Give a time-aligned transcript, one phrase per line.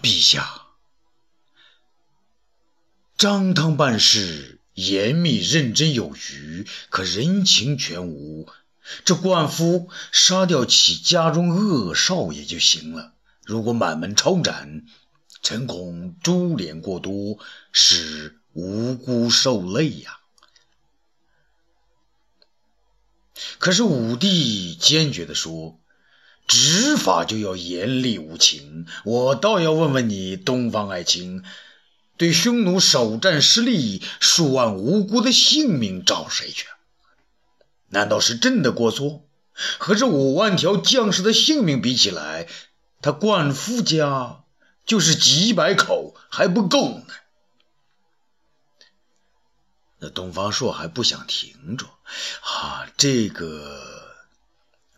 [0.00, 0.66] 陛下，
[3.16, 8.48] 张汤办事严密认真有余，可人情全无。
[9.04, 13.12] 这灌夫杀掉其家中恶少爷就行了。
[13.44, 14.86] 如果满门抄斩，
[15.42, 17.38] 臣恐株连过多，
[17.72, 20.20] 使无辜受累呀。
[23.58, 25.78] 可是武帝坚决地说
[26.48, 28.86] ：“执法就要严厉无情。
[29.04, 31.44] 我倒要问问你，东方爱卿，
[32.16, 36.66] 对匈奴首战失利，数万无辜的性命找谁去？
[37.90, 39.24] 难道是朕的过错？
[39.78, 42.48] 和这五万条将士的性命比起来，
[43.02, 44.44] 他冠夫家
[44.86, 47.06] 就是几百口还不够呢。”
[50.00, 51.86] 那东方朔还不想停住，
[52.42, 54.14] 啊，这个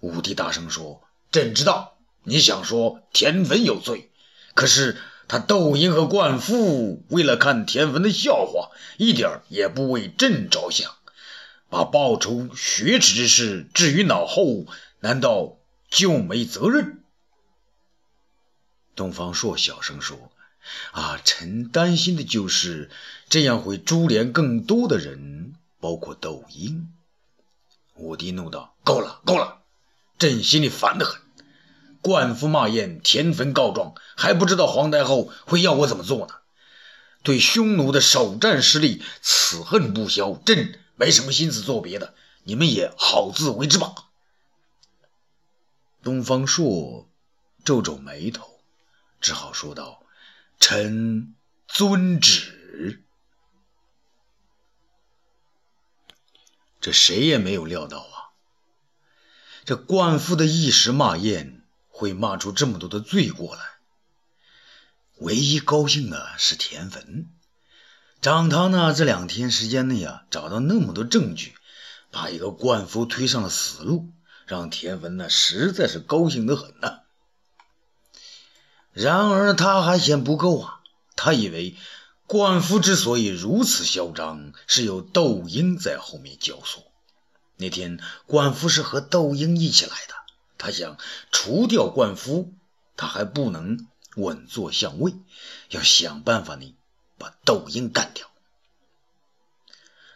[0.01, 4.11] 武帝大声说：“朕知道你想说田汾有罪，
[4.55, 4.99] 可是
[5.29, 10.95] 他窦婴和灌夫为了看田汾的笑话，一点也不为朕着想，
[11.69, 14.67] 把报仇雪耻之事置于脑后，
[15.01, 17.05] 难道就没责任？”
[18.97, 20.31] 东方朔小声说。
[20.93, 22.91] 啊，臣担心的就是
[23.31, 26.93] 这样会株连更多的人，包括窦婴。
[27.95, 29.60] 武帝怒道：“够了，够了！
[30.21, 31.21] 朕心里烦得很。
[32.03, 36.35] 冠夫骂燕，田汾告状，还不知道皇太后会要我怎么做呢？
[37.23, 43.95] 对匈奴的首战失利，此恨不消，朕没什么心思做别的，你们也好自为之吧。”
[46.05, 47.09] 东方朔
[47.65, 48.61] 皱皱眉头，
[49.21, 50.03] 只好说道。
[50.59, 51.35] 臣
[51.67, 53.03] 遵旨。
[56.83, 58.20] 这谁也没有料到啊！
[59.71, 63.63] 这冠夫的一时骂燕，会骂出这么多的罪过来。
[65.19, 67.27] 唯一高兴的是田汾。
[68.21, 71.55] 张汤呢，这两天时间内啊，找到那么多证据，
[72.11, 74.09] 把一个冠夫推上了死路，
[74.45, 77.03] 让田汾呢，实在是高兴的很呐。
[78.93, 80.81] 然而他还嫌不够啊！
[81.15, 81.77] 他以为
[82.27, 86.90] 冠夫之所以如此嚣张，是有窦婴在后面教唆。
[87.61, 90.15] 那天冠夫是和窦婴一起来的，
[90.57, 90.97] 他想
[91.31, 92.55] 除掉冠夫，
[92.97, 95.15] 他还不能稳坐相位，
[95.69, 96.75] 要想办法呢，
[97.19, 98.29] 把窦婴干掉。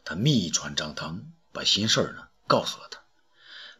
[0.06, 3.00] 他密传张汤，把心事呢告诉了他，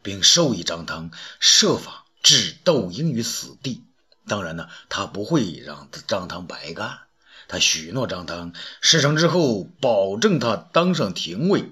[0.03, 3.83] 并授意张汤设法置窦婴于死地。
[4.27, 6.99] 当然呢，他不会让张汤白干。
[7.47, 11.71] 他许诺张汤，事成之后保证他当上廷尉，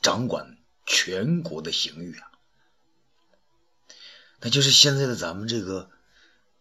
[0.00, 0.51] 掌管
[0.86, 2.30] 全国的刑狱啊。
[4.40, 5.90] 那就是现在的咱们这个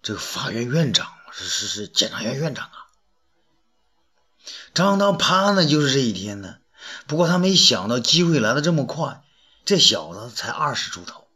[0.01, 2.87] 这个法院院长，是是是检察院院长啊。
[4.73, 6.57] 张汤盼的就是这一天呢。
[7.05, 9.23] 不过他没想到机会来的这么快，
[9.65, 11.27] 这小子才二十出头。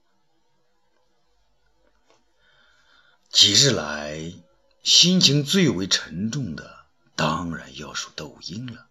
[3.29, 4.33] 几日来，
[4.81, 6.85] 心情最为沉重的，
[7.15, 8.87] 当然要数窦婴了。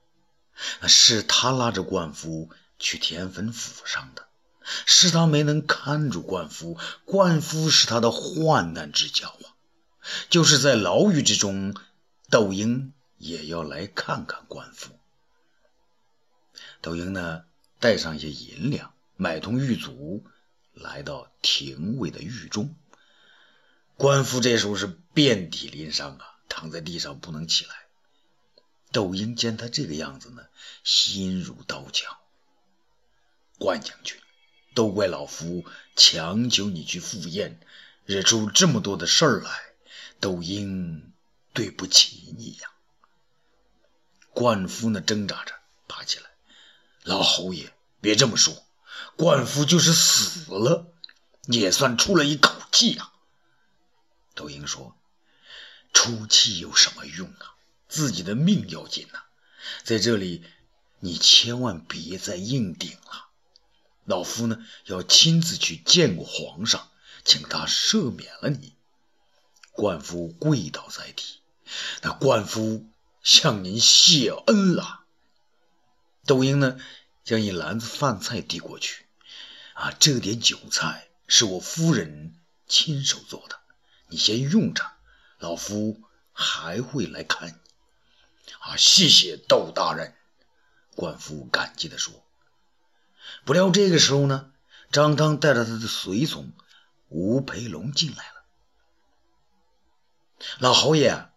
[0.86, 2.50] 是他拉着灌夫
[2.84, 4.28] 去田汾府上的，
[4.84, 9.56] 是他没能看住灌夫，灌夫是他的患难之交啊。
[10.28, 11.74] 就是在牢狱之中，
[12.28, 14.90] 窦婴也要来看看灌夫。
[16.82, 17.44] 窦婴呢，
[17.80, 20.22] 带上一些银两，买通狱卒，
[20.74, 22.76] 来到廷尉的狱中。
[23.96, 27.74] 官夫这时候是遍体鳞伤啊，躺在地上不能起来。
[28.92, 30.42] 窦婴见他这个样子呢，
[30.84, 32.18] 心如刀绞。
[33.64, 34.20] 关将军，
[34.74, 35.64] 都怪老夫
[35.96, 37.58] 强求你去赴宴，
[38.04, 39.50] 惹出这么多的事儿来，
[40.20, 41.14] 窦婴
[41.54, 42.68] 对不起你呀。
[44.34, 45.54] 冠夫呢挣扎着
[45.88, 46.26] 爬起来，
[47.04, 47.72] 老侯爷
[48.02, 48.66] 别这么说，
[49.16, 50.92] 冠夫就是死了，
[51.46, 53.12] 也算出了一口气呀。
[54.34, 54.94] 窦婴说
[55.94, 57.56] ：“出气有什么用啊？
[57.88, 59.22] 自己的命要紧呐！
[59.84, 60.44] 在这里，
[61.00, 63.23] 你千万别再硬顶了。
[64.04, 66.90] 老夫呢，要亲自去见过皇上，
[67.24, 68.74] 请他赦免了你。”
[69.72, 71.40] 冠夫跪倒在地
[72.02, 72.86] ：“那冠夫
[73.22, 75.00] 向您谢恩了。”
[76.26, 76.78] 窦婴呢，
[77.24, 79.06] 将一篮子饭菜递过去
[79.74, 82.34] ：“啊，这点酒菜是我夫人
[82.68, 83.60] 亲手做的。”
[84.08, 84.92] 你先用着，
[85.38, 86.00] 老夫
[86.32, 88.52] 还会来看你。
[88.60, 90.14] 啊，谢谢窦大人，
[90.94, 92.23] 冠夫感激地说。
[93.44, 94.50] 不料这个时候呢，
[94.92, 96.52] 张汤带着他的随从
[97.08, 98.44] 吴培龙进来了。
[100.58, 101.28] 老侯爷，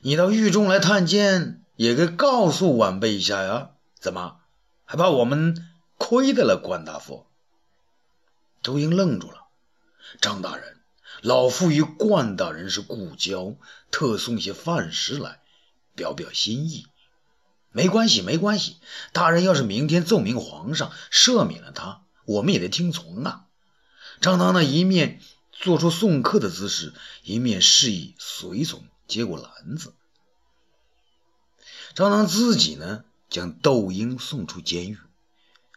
[0.00, 3.70] 你到狱中来探监，也该告诉晚辈一下呀。
[3.98, 4.40] 怎么
[4.84, 5.66] 还怕我们
[5.96, 7.26] 亏待了关大夫？
[8.62, 9.46] 周英愣住了。
[10.20, 10.80] 张大人，
[11.22, 13.56] 老夫与关大人是故交，
[13.90, 15.40] 特送些饭食来，
[15.94, 16.86] 表表心意。
[17.74, 18.76] 没关系，没关系。
[19.12, 23.46] 大人要是明天奏明皇上赦免了他，我们也得听从啊。
[24.20, 26.94] 张汤呢，一面做出送客的姿势，
[27.24, 29.92] 一面示意随从接过篮子。
[31.96, 34.98] 张汤自己呢，将窦婴送出监狱，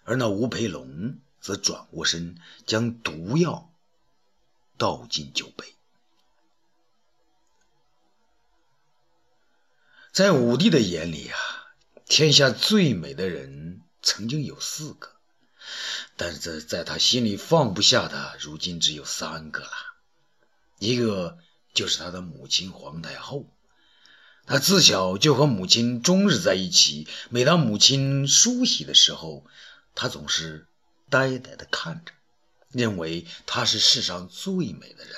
[0.04, 3.72] 而那吴培龙则转过身，将毒药
[4.78, 5.74] 倒进酒杯。
[10.14, 11.38] 在武帝的眼里啊，
[12.10, 15.10] 天下最美的人曾经有四个。
[16.16, 19.72] 但是在他心里放不下的，如今只有三个了。
[20.80, 21.38] 一个
[21.74, 23.46] 就是他的母亲皇太后，
[24.46, 27.08] 他自小就和母亲终日在一起。
[27.30, 29.46] 每当母亲梳洗的时候，
[29.94, 30.66] 他总是
[31.10, 32.14] 呆呆地看着，
[32.72, 35.14] 认为她是世上最美的人。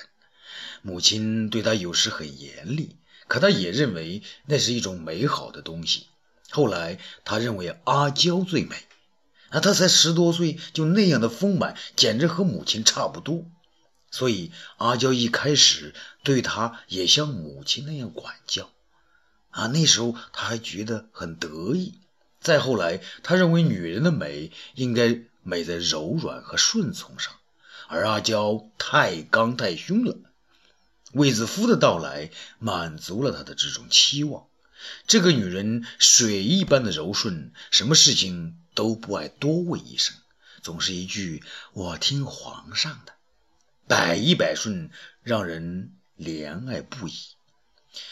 [0.82, 2.98] 母亲对他有时很严厉，
[3.28, 6.08] 可他也认为那是一种美好的东西。
[6.50, 8.76] 后来，他认为阿娇最美。
[9.50, 13.46] 啊他才十多岁，就那样的丰满，简直和母亲差不多。
[14.12, 18.70] 所以阿娇一开始对他也像母亲那样管教。
[19.50, 21.96] 啊，那时候他还觉得很得意。
[22.40, 27.34] 再后来，他认为女人的美应该美在柔软和顺从上，
[27.88, 30.16] 而阿娇太刚太凶了。
[31.14, 32.30] 卫子夫的到来
[32.60, 34.46] 满足了他的这种期望。
[35.08, 38.56] 这个女人水一般的柔顺，什么事情？
[38.76, 40.16] 都不爱多问一声，
[40.62, 41.44] 总是一句
[41.74, 43.14] “我听皇上的”，
[43.90, 44.90] 百依百顺，
[45.22, 47.14] 让人怜爱不已。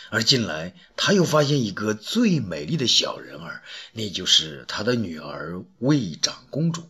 [0.09, 6.89] 而近来，他又发现一个最美丽的小人儿，那就是他的女儿魏长公主。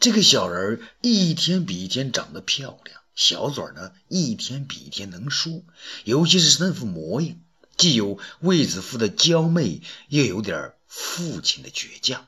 [0.00, 5.64] 这个小人儿一天比一天长得漂亮，小嘴呢一天比一天能说，
[6.04, 7.36] 尤其是那副模样，
[7.76, 12.26] 既有卫子夫的娇媚，又有点父亲的倔强，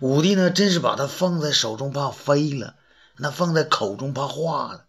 [0.00, 2.76] 武帝呢，真是把他放在手中怕飞了，
[3.16, 4.84] 那放在口中怕化了。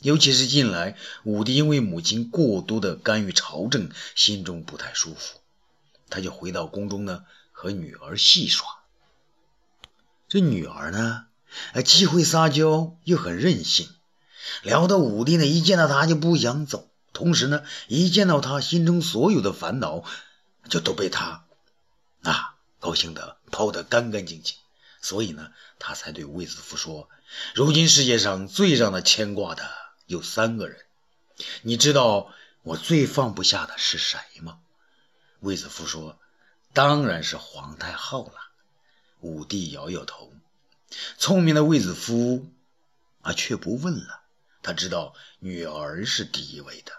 [0.00, 5.38] 尤其是近来，武帝因为母亲过多的干预朝政，心中不太舒服，
[6.08, 8.64] 他就回到宫中呢，和女儿戏耍。
[10.28, 11.26] 这女儿呢，
[11.84, 13.88] 既会撒娇，又很任性，
[14.62, 20.04] 聊得武帝呢，一见到她就不想走，同时呢，一见到他，心中所有的烦恼。
[20.68, 21.46] 就都被他
[22.22, 24.54] 啊高兴的抛得干干净净，
[25.00, 27.08] 所以呢，他才对卫子夫说
[27.56, 29.66] ：“如今世界上最让他牵挂的
[30.04, 30.84] 有三个人，
[31.62, 34.58] 你知道我最放不下的是谁吗？”
[35.40, 36.18] 卫子夫说
[36.74, 38.34] ：“当然是皇太后了。”
[39.20, 40.30] 武帝摇摇头。
[41.16, 42.46] 聪明的卫子夫
[43.22, 44.20] 啊，却不问了。
[44.62, 46.92] 他知道女儿是第一位的，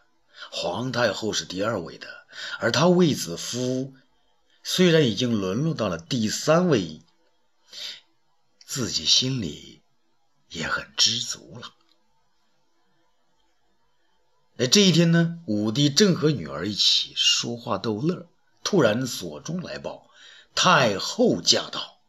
[0.51, 2.07] 皇太后是第二位的。
[2.59, 3.93] 而他卫子夫
[4.63, 7.01] 虽然已经沦落到了第三位，
[8.63, 9.81] 自己心里
[10.49, 11.73] 也很知足了。
[14.57, 18.27] 哎，这一天呢，武帝正和女儿一起说话逗乐，
[18.63, 20.09] 突然所中来报，
[20.53, 21.99] 太后驾到。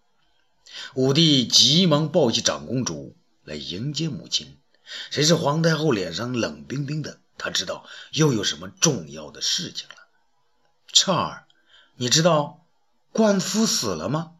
[0.94, 4.59] 武帝急忙抱起长公主来迎接母亲，
[5.11, 9.94] 谁知皇太后脸上冷冰冰的，他知道又有什么重要的事情了。
[10.92, 11.47] 彻儿，
[11.97, 12.66] 你知道
[13.12, 14.32] 官夫死了吗？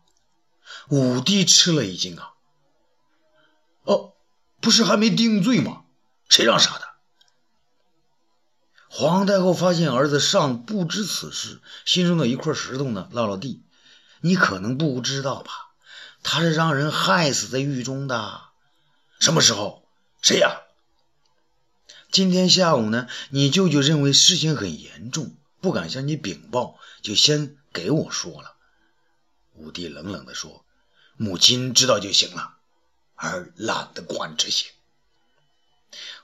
[0.89, 2.35] 武帝吃了一惊啊！
[3.85, 4.13] 哦，
[4.61, 5.85] 不是还没定罪吗？
[6.29, 6.91] 谁让杀的？
[8.91, 13.63] 皇太后发现儿子尚不知此事，心中的一块石头呢落了地。
[14.21, 15.71] 你可能不知道吧？
[16.23, 18.43] 他是让人害死在狱中的。
[19.19, 19.89] 什么时候？
[20.21, 20.61] 谁呀？
[22.11, 23.07] 今天下午呢？
[23.29, 25.37] 你舅舅认为事情很严重。
[25.61, 28.57] 不敢向你禀报，就先给我说了。
[29.55, 30.65] 武帝冷冷地说
[31.17, 32.57] ：“母亲知道就行了，
[33.15, 34.71] 儿懒得管这些。”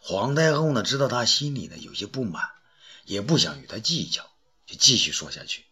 [0.01, 2.49] 皇太后呢，知道他心里呢有些不满，
[3.05, 4.29] 也不想与他计较，
[4.67, 5.67] 就继续说下去：“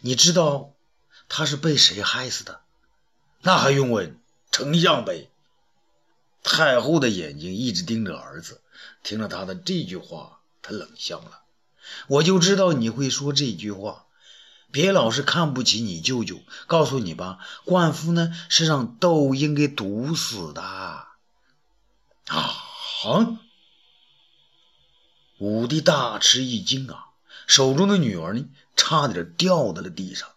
[0.00, 0.72] 你知道
[1.28, 2.62] 他是被谁害死的？
[3.42, 4.18] 那还用问？
[4.50, 5.28] 丞相呗。”
[6.44, 8.60] 太后的眼睛一直盯着儿子，
[9.02, 11.40] 听了他的这句话，他冷笑了。
[12.06, 14.04] 我就知道你会说这句话，
[14.70, 16.40] 别老是看不起你舅舅。
[16.66, 20.62] 告诉你吧，冠夫呢是让窦婴给毒死的。
[20.62, 21.08] 啊！
[25.38, 27.06] 武帝大吃一惊啊，
[27.46, 28.46] 手中的女儿呢，
[28.76, 30.28] 差点掉在了地上。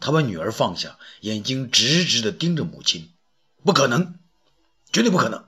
[0.00, 3.12] 他把女儿放下，眼睛直直的盯着母亲。
[3.64, 4.17] 不可能，
[4.92, 5.44] 绝对不可能！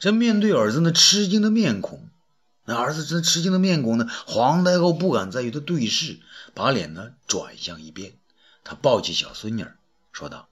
[0.00, 2.08] 这面对儿子那吃惊的面孔，
[2.64, 4.08] 那儿子这吃惊的面孔呢？
[4.26, 6.20] 皇太后不敢再与他对视，
[6.54, 8.12] 把脸呢转向一边。
[8.62, 9.66] 他抱起小孙女，
[10.12, 10.48] 说道：“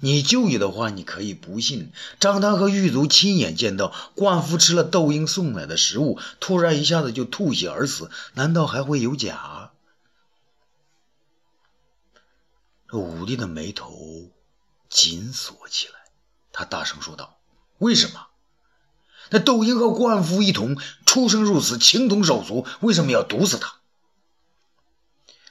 [0.00, 1.92] 你舅爷的话，你可以不信。
[2.18, 9.70] 张汤和狱卒亲眼见到灌夫吃了窦婴送来的食物，突然一下子就吐血而死，难道还会有假？”
[12.90, 14.30] 这武帝的眉头
[14.94, 15.94] 紧锁起来，
[16.52, 17.36] 他大声说道
[17.78, 18.28] ：“为什么？
[19.30, 23.74] 那窦婴和灌夫一同出生入死，情同手足，为什么要毒死他？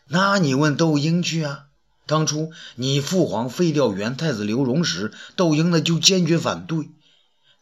[0.08, 1.66] 那你问窦婴去啊！
[2.06, 6.90] 当初你父皇废掉元太子刘荣时，窦婴呢就坚决反对，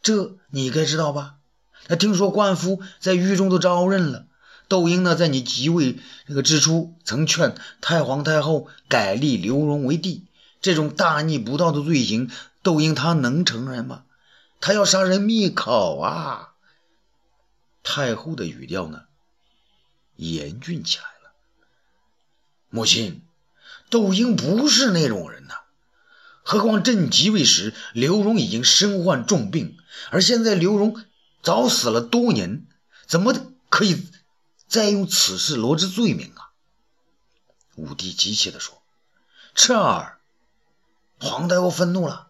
[0.02, 1.34] 这你该知道吧？
[1.88, 4.26] 他听说灌夫在狱中都招认了。”
[4.68, 5.98] 窦婴呢，在你即位
[6.28, 10.24] 这个之初，曾劝太皇太后改立刘荣为帝。
[10.62, 12.30] 这种大逆不道的罪行，
[12.62, 14.04] 窦婴他能承认吗？
[14.60, 16.54] 他要杀人灭口啊！
[17.82, 19.02] 太后的语调呢，
[20.14, 21.34] 严峻起来了。
[22.70, 23.22] 母亲，
[23.90, 25.54] 窦婴不是那种人呐。
[26.44, 29.76] 何况朕即位时，刘荣已经身患重病，
[30.10, 31.04] 而现在刘荣
[31.42, 32.66] 早死了多年，
[33.06, 33.34] 怎么
[33.68, 34.08] 可以？
[34.68, 36.48] 再用此事罗织罪名啊！
[37.74, 38.80] 武帝急切地说
[39.54, 40.18] ：“彻儿，
[41.22, 42.28] 皇太后愤怒了。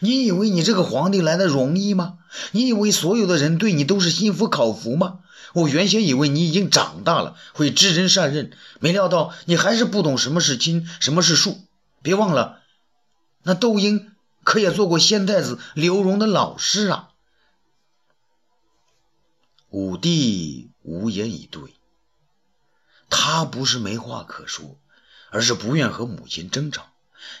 [0.00, 2.18] 你以为你这个皇帝来的容易吗？
[2.52, 5.20] 你以为所有的人对你都是心服口服吗？
[5.54, 11.56] 我原先以为你已经长大了，会知人善任，没料到你还是不懂什么是亲，什么是恕。
[12.02, 12.60] 别忘了，
[13.42, 14.12] 那窦婴
[14.44, 17.08] 可也做过先太子刘荣的老师啊！”
[19.70, 21.74] 武帝无言以对。
[23.08, 24.78] 他不是没话可说，
[25.30, 26.86] 而是不愿和母亲争吵。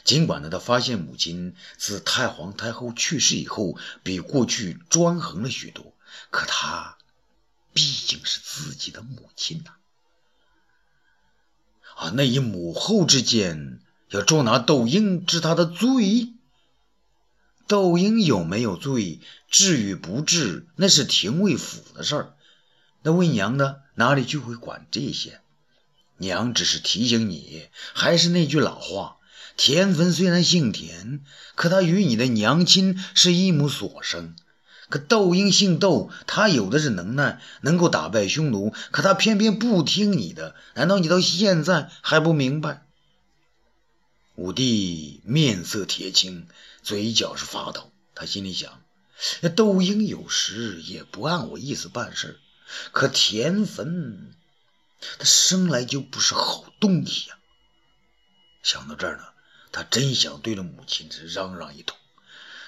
[0.04, 5.92] 尽管呢，他发现母亲自太皇太后去世以后，比过去专横了许多，
[6.30, 6.96] 可他
[7.72, 9.72] 毕竟是自己的母亲呐。
[11.96, 16.32] 啊，那以母后之见，要捉拿窦婴治他的罪，
[17.66, 22.34] 窦婴有没有罪，治与不治，那是廷尉府的事儿。
[23.02, 25.40] 那魏娘呢，哪里就会管这些？
[26.18, 29.15] 娘只是提醒你，还是那句老话，
[29.56, 31.20] 田汾虽然姓田，
[31.54, 34.36] 可他与你的娘亲是一母所生。
[34.88, 40.54] 可窦婴姓窦，他有的是能耐，能够打败匈奴，可他偏偏不听你的。
[40.74, 42.86] 难道你到现在还不明白？
[44.36, 46.46] 武帝面色铁青，
[46.82, 47.90] 嘴角是发抖。
[48.14, 48.82] 他心里想：
[49.56, 52.38] 窦婴有时也不按我意思办事，
[52.92, 54.32] 可田汾……
[55.18, 57.38] 他生来就不是好东西呀！
[58.62, 59.24] 想到这儿呢，
[59.76, 61.98] 他真想对着母亲是嚷嚷一通。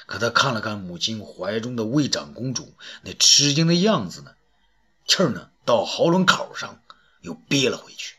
[0.04, 4.32] 可他看了看母亲怀中的魏长公主那吃惊的样子呢，
[5.06, 6.82] 气儿呢到喉咙口上
[7.22, 8.16] 又憋了回去。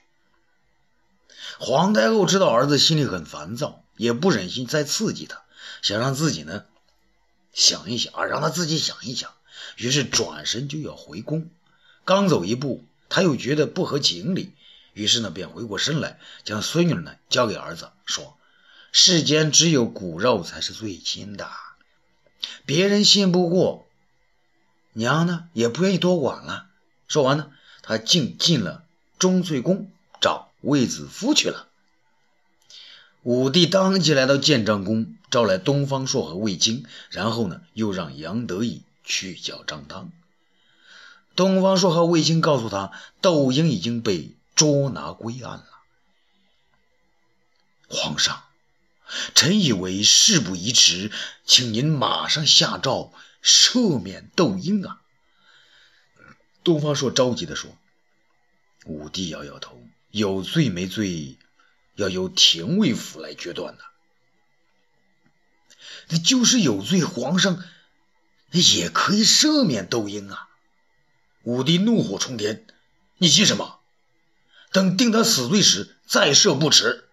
[1.60, 5.44] 皇太后知道儿子心里很烦躁，也不忍心再刺激他，
[5.84, 6.66] 想让自己呢
[7.54, 9.32] 想一想啊，让他自己想一想。
[9.76, 11.48] 于是转身就要回宫，
[12.06, 12.84] 刚走一步。
[13.08, 14.54] 他又觉得不合情理，
[14.94, 18.38] 于是呢，便回过身来，将孙女呢交给儿子，说
[18.92, 21.50] ：“世间只有骨肉才是最亲的，
[22.66, 23.88] 别人信不过，
[24.94, 26.68] 娘呢也不愿意多管了。”
[27.08, 28.84] 说完呢，他竟进了
[29.18, 29.92] 钟粹宫
[30.22, 31.68] 找卫子夫去了。
[33.24, 40.12] 武帝当即来到建章宫，招来东方朔和卫青，然后呢，又让杨得意去叫张汤。
[41.36, 42.92] 东方朔和卫青告诉他，
[43.22, 45.66] 窦婴已经被捉拿归案了。
[47.90, 48.44] 皇上，
[49.34, 51.12] 臣以为事不宜迟，
[51.46, 53.14] 请您马上下诏
[53.44, 55.02] 赦免窦婴啊！
[56.64, 57.78] 东方朔着急地说。
[58.86, 61.38] 武帝摇摇头，有罪没罪，
[61.96, 63.84] 要由廷尉府来决断的。
[66.08, 67.64] 那就是有罪，皇上
[68.52, 70.48] 也可以赦免窦婴啊！
[71.44, 72.66] 武帝怒火冲天
[73.18, 73.80] ：“你急什么？
[74.72, 77.09] 等定他死罪时再赦不迟。”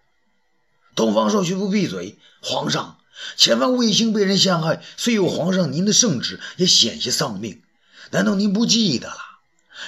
[0.97, 2.97] 东方朔却不闭嘴：“皇上，
[3.37, 7.61] 前番卫星被人陷害，虽有皇上您的圣旨，也险些丧命。
[8.09, 9.17] 难道您不记得了？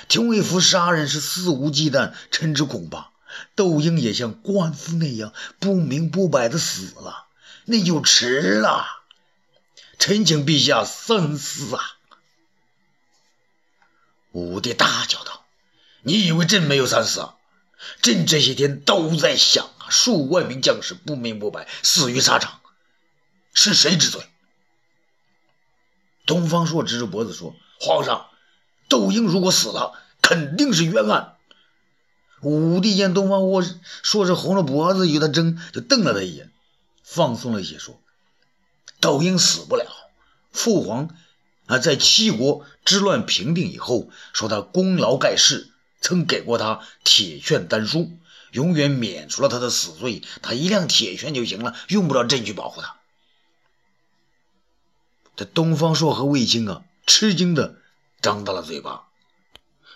[0.08, 3.10] 廷尉府杀人是肆无忌惮，臣之恐怕
[3.56, 7.26] 窦婴也像官夫那样不明不白的死了，
[7.66, 8.86] 那就迟了。
[9.98, 11.82] 臣请陛下三思啊！”
[14.32, 15.44] 武帝大叫道
[16.04, 17.34] ：“你以为朕没有三思啊？
[18.04, 22.62] 朕这些天都在想，数万名将士不明不白死于沙场，
[23.54, 24.22] 是谁之罪？”
[26.26, 28.28] 东方朔指着脖子说：“皇上，
[28.88, 31.36] 窦婴如果死了，肯定是冤案。”
[32.42, 33.64] 武帝见东方朔
[34.04, 36.52] 说是红着脖子与他争，就瞪了他一眼，
[37.04, 38.00] 放松了一些说
[39.02, 39.86] ：“窦婴死不了，
[40.52, 41.10] 父皇。”
[41.70, 45.70] 啊，在七国之乱平定以后，说他功劳盖世，
[46.02, 48.12] 曾给过他铁券丹书，
[48.52, 50.22] 永远免除了他的死罪。
[50.42, 52.98] 他一辆铁券就行了，用不着朕去保护他。
[55.36, 57.78] 这东方朔和卫青啊，吃惊的
[58.22, 59.08] 张大了嘴巴。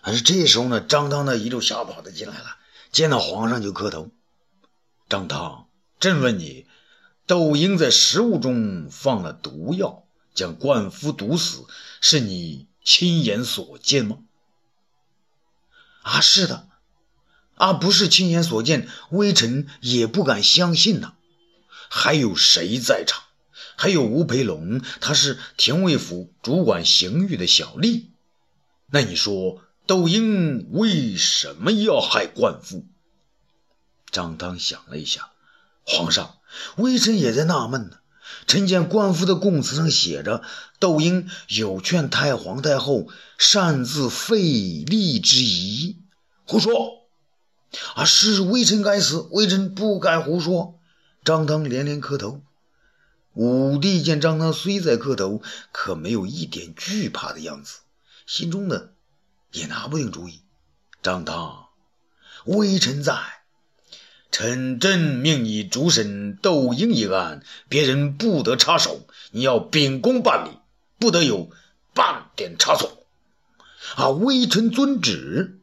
[0.02, 2.58] 而是这时候呢，张汤呢一路小跑的进来了，
[2.92, 4.10] 见到皇上就磕头。
[5.10, 5.68] 张汤，
[6.00, 6.68] 朕问你，
[7.26, 10.00] 窦婴在食物中放了毒药。
[10.34, 11.68] 将灌夫毒死，
[12.02, 14.18] 是你亲眼所见吗？
[16.02, 16.68] 啊，是的，
[17.56, 21.14] 啊，不是亲眼所见，微臣也不敢相信呐。
[21.90, 23.22] 还有谁在场？
[23.76, 28.06] 还有吴培龙，他是廷尉府主管刑狱的小吏。
[28.92, 32.86] 那你说，窦婴为什么要害灌夫？
[34.12, 35.32] 张汤想了一下，
[35.84, 36.38] 皇上，
[36.78, 37.98] 微臣也在纳闷呢。
[38.48, 40.44] 臣见灌夫的供词上写着
[40.80, 43.08] ：“窦婴有劝太皇太后
[43.38, 45.98] 擅自废立之疑。”
[46.46, 47.03] 胡说！
[47.96, 50.80] 啊，是微臣该死，微臣不该胡说。
[51.24, 52.42] 张汤连连磕头。
[53.34, 57.80] 武帝见张汤虽在磕头，可没有一点惧怕的样子，
[58.28, 58.90] 心中呢
[59.52, 60.42] 也拿不定主意。
[61.02, 61.66] 张汤，
[62.46, 63.16] 微臣在。
[64.32, 70.58] 臣朕命你主审窦婴一案，别人不得插手，你要秉公办理，
[71.00, 71.50] 不得有
[71.94, 73.06] 半点差错。
[73.96, 75.62] 啊，微臣遵旨。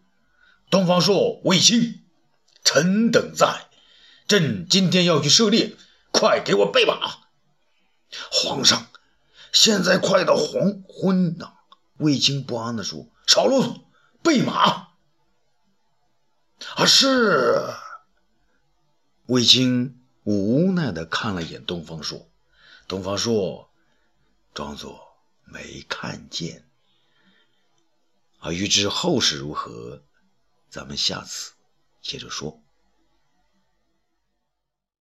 [0.71, 2.03] 东方朔、卫青，
[2.65, 3.69] 臣等在。
[4.29, 5.77] 朕今天要去狩猎，
[6.13, 7.19] 快给我备马。
[8.31, 8.87] 皇上，
[9.53, 11.55] 现在快到黄昏了。
[11.97, 13.83] 卫青不安地说：“少啰嗦，
[14.23, 14.91] 备马。”
[16.77, 17.75] 啊，是。
[19.27, 22.29] 卫青无奈地看了眼东方朔，
[22.87, 23.69] 东方朔
[24.55, 26.65] 装作没看见。
[28.39, 30.03] 啊，欲知后事如何，
[30.71, 31.53] 咱们下次
[32.01, 32.63] 接着说。